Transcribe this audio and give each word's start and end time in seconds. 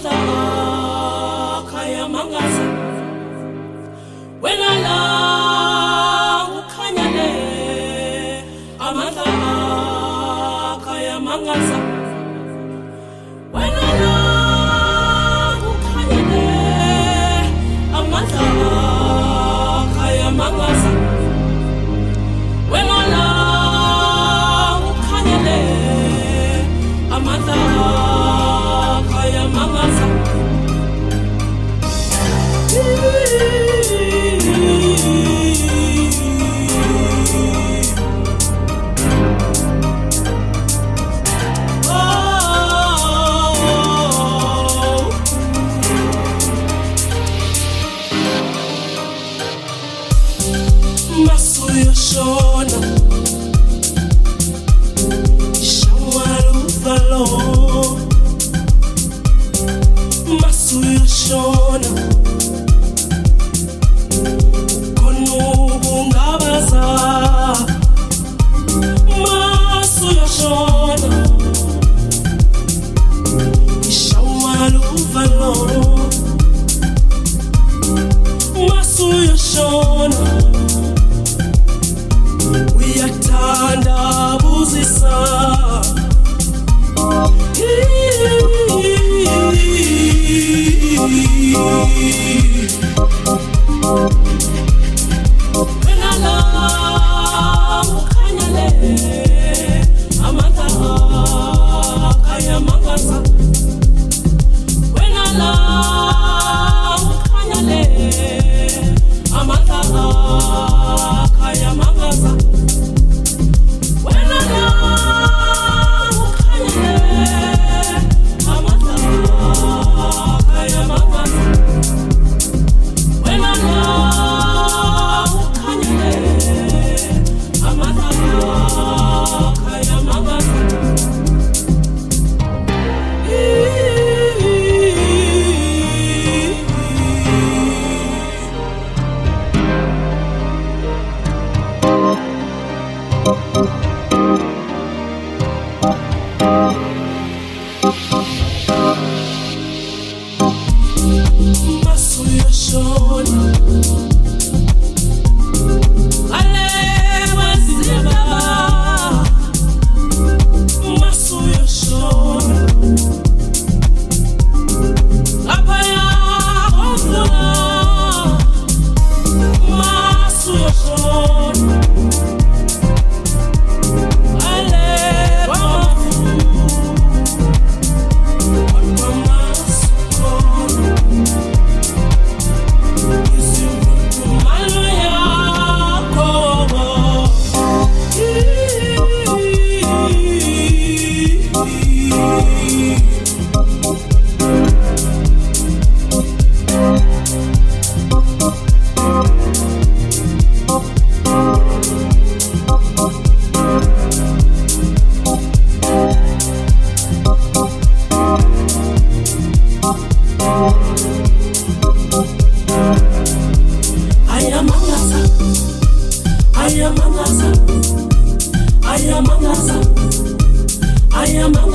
What's 0.00 0.06
up? 0.14 0.47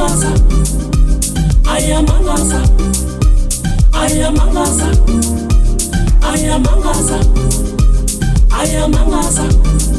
Gaza. 0.04 0.34
I 1.66 1.80
am 1.96 2.04
a 2.04 2.24
Gaza. 2.26 2.62
I 3.94 4.12
am 4.26 4.36
a 4.36 4.54
Gaza. 4.54 4.90
I 6.22 6.40
am 6.40 6.66
a 6.66 6.82
Gaza. 6.84 7.20
I 8.52 8.66
am 8.66 8.94
a 8.94 9.10
Gaza. 9.10 9.93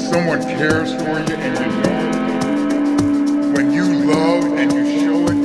Someone 0.00 0.42
cares 0.42 0.92
for 0.94 1.20
you 1.20 1.34
and 1.36 1.58
you 1.58 1.66
know 1.82 1.98
it. 2.08 3.56
When 3.56 3.70
you 3.70 3.84
love 3.84 4.44
and 4.58 4.72
you 4.72 4.84
show 4.98 5.26
it. 5.28 5.38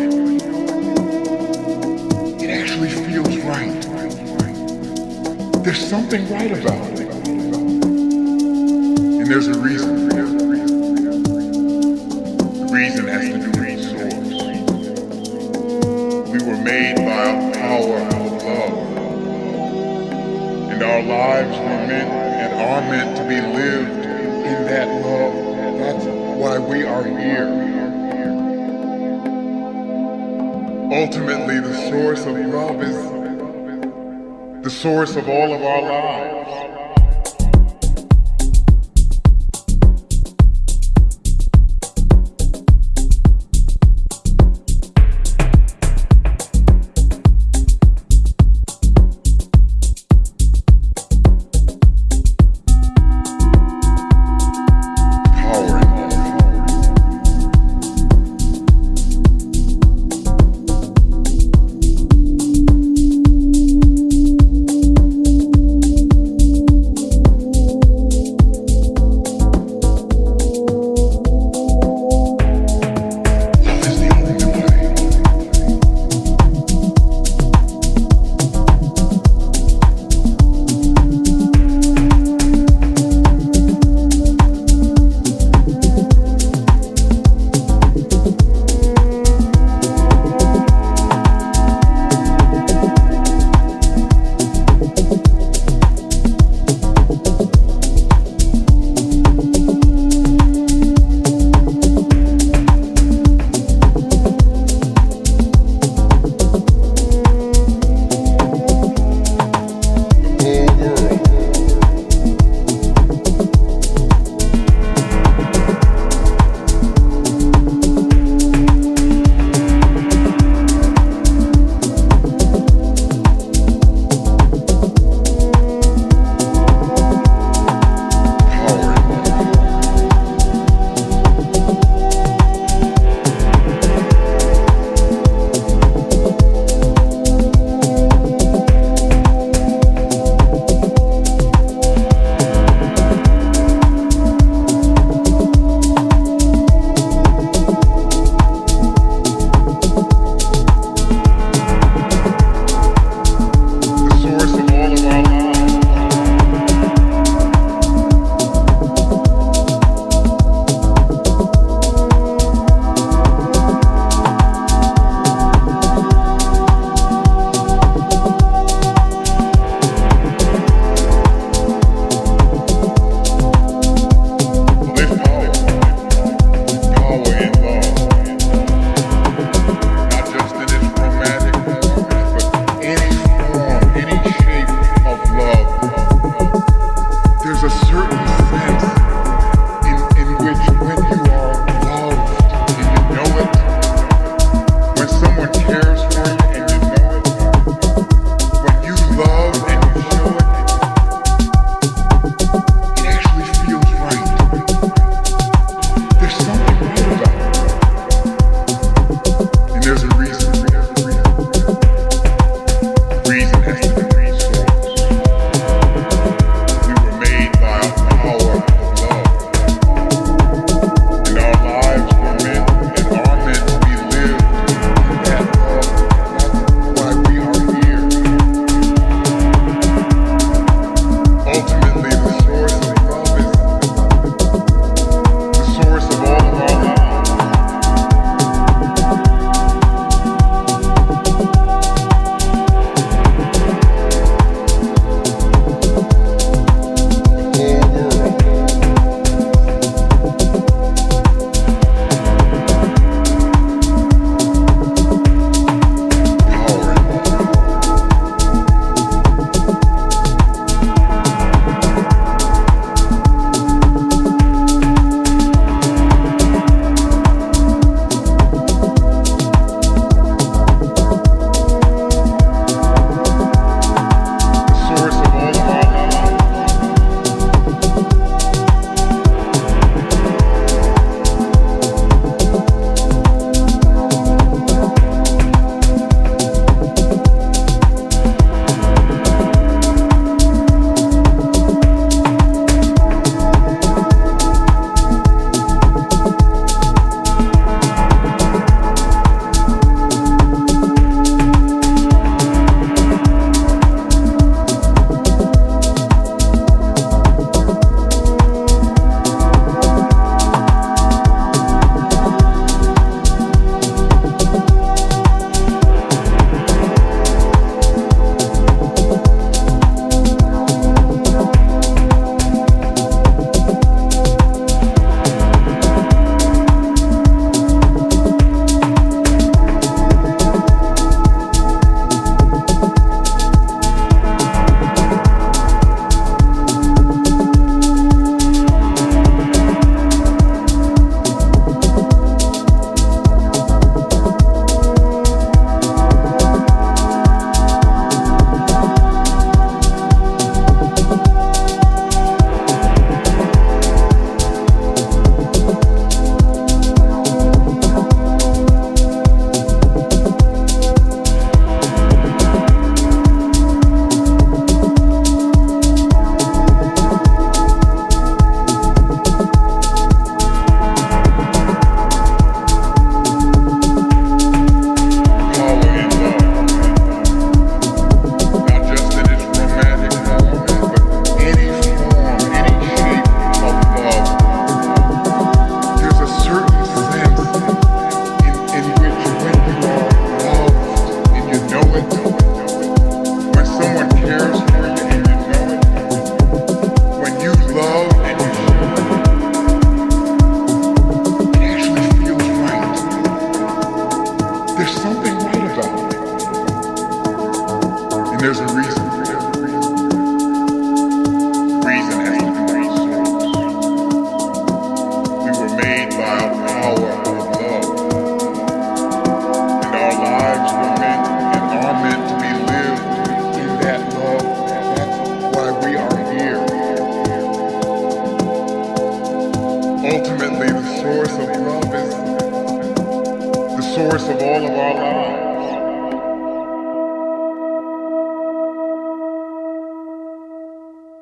It 2.41 2.49
actually 2.49 2.89
feels 2.89 3.37
right. 3.39 3.81
There's 5.63 5.85
something 5.87 6.29
right 6.29 6.51
about 6.51 6.99
it. 6.99 7.09
And 9.17 9.27
there's 9.27 9.47
a 9.47 9.59
reason. 9.59 10.09
The 12.59 12.67
reason 12.71 13.07
has 13.07 13.27
to 13.29 13.37
do 13.39 13.51
with 13.59 13.81
source. 13.83 14.13
We 16.31 16.39
were 16.47 16.57
made 16.63 16.95
by 16.97 17.25
a 17.29 17.51
power 17.53 17.97
of 17.97 18.13
love. 18.43 18.77
And 20.71 20.81
our 20.81 21.01
lives 21.01 21.57
were 21.57 21.87
meant 21.87 22.11
and 22.11 22.53
are 22.53 22.81
meant 22.89 23.17
to 23.17 23.23
be 23.27 23.41
lived 23.41 24.04
that 24.75 24.89
love. 25.05 25.79
That's 25.79 26.05
why 26.37 26.59
we 26.59 26.83
are 26.83 27.05
here. 27.05 27.47
Ultimately, 30.91 31.61
the 31.61 31.73
source 31.89 32.25
of 32.25 32.35
love 32.35 32.83
is 32.83 32.97
the 34.63 34.69
source 34.69 35.15
of 35.15 35.29
all 35.29 35.53
of 35.53 35.61
our 35.61 35.81
lives. 35.81 36.34